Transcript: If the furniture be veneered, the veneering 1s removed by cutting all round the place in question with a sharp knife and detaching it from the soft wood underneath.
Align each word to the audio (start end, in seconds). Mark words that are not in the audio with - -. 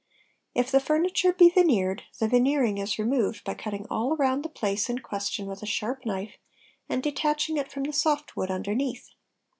If 0.55 0.71
the 0.71 0.79
furniture 0.79 1.31
be 1.31 1.51
veneered, 1.51 2.01
the 2.19 2.27
veneering 2.27 2.77
1s 2.77 2.97
removed 2.97 3.43
by 3.43 3.53
cutting 3.53 3.85
all 3.91 4.15
round 4.17 4.41
the 4.43 4.49
place 4.49 4.89
in 4.89 4.97
question 4.97 5.45
with 5.45 5.61
a 5.61 5.67
sharp 5.67 6.07
knife 6.07 6.37
and 6.89 7.03
detaching 7.03 7.55
it 7.57 7.71
from 7.71 7.83
the 7.83 7.93
soft 7.93 8.35
wood 8.35 8.49
underneath. 8.49 9.11